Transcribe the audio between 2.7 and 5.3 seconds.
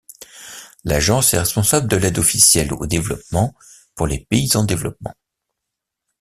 au développement pour les pays en développement.